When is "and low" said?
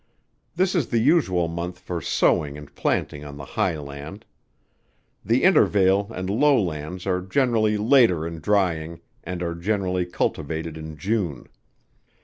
6.11-6.59